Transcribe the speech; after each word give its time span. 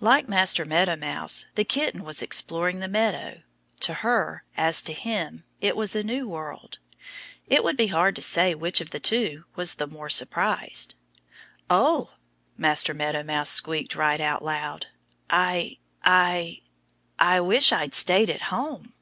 Like 0.00 0.28
Master 0.28 0.66
Meadow 0.66 0.96
Mouse, 0.96 1.46
the 1.54 1.64
kitten 1.64 2.04
was 2.04 2.20
exploring 2.20 2.80
the 2.80 2.88
meadow. 2.88 3.40
To 3.80 3.94
her, 3.94 4.44
as 4.54 4.82
to 4.82 4.92
him, 4.92 5.44
it 5.62 5.74
was 5.76 5.96
a 5.96 6.02
new 6.02 6.28
world. 6.28 6.78
It 7.46 7.64
would 7.64 7.78
be 7.78 7.86
hard 7.86 8.14
to 8.16 8.20
say 8.22 8.54
which 8.54 8.82
of 8.82 8.90
the 8.90 9.00
two 9.00 9.46
was 9.56 9.76
the 9.76 9.86
more 9.86 10.10
surprised. 10.10 10.94
"Oh!" 11.70 12.10
Master 12.58 12.92
Meadow 12.92 13.22
Mouse 13.22 13.48
squeaked 13.48 13.96
right 13.96 14.20
out 14.20 14.44
loud. 14.44 14.88
"I 15.30 15.78
I 16.04 16.60
I 17.18 17.40
wish 17.40 17.72
I'd 17.72 17.94
stayed 17.94 18.28
at 18.28 18.42
home." 18.52 18.92